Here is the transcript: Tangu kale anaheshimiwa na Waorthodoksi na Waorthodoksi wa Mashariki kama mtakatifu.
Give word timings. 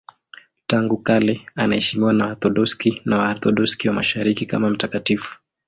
Tangu 0.67 0.97
kale 0.97 1.41
anaheshimiwa 1.55 2.13
na 2.13 2.25
Waorthodoksi 2.25 3.01
na 3.05 3.17
Waorthodoksi 3.17 3.87
wa 3.87 3.93
Mashariki 3.93 4.45
kama 4.45 4.69
mtakatifu. 4.69 5.35